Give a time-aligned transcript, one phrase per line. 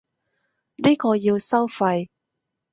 [0.77, 2.09] 呢個要收費